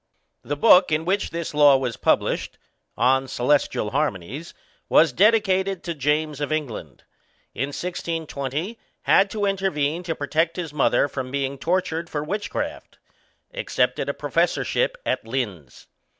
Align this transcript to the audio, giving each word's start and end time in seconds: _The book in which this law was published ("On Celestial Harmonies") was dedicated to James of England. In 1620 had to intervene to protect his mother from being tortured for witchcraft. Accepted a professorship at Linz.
_The 0.49 0.55
book 0.55 0.91
in 0.91 1.05
which 1.05 1.29
this 1.29 1.53
law 1.53 1.77
was 1.77 1.95
published 1.95 2.57
("On 2.97 3.27
Celestial 3.27 3.91
Harmonies") 3.91 4.55
was 4.89 5.13
dedicated 5.13 5.83
to 5.83 5.93
James 5.93 6.41
of 6.41 6.51
England. 6.51 7.03
In 7.53 7.67
1620 7.67 8.79
had 9.03 9.29
to 9.29 9.45
intervene 9.45 10.01
to 10.01 10.15
protect 10.15 10.55
his 10.57 10.73
mother 10.73 11.07
from 11.07 11.29
being 11.29 11.59
tortured 11.59 12.09
for 12.09 12.23
witchcraft. 12.23 12.97
Accepted 13.53 14.09
a 14.09 14.13
professorship 14.15 14.97
at 15.05 15.23
Linz. 15.27 15.85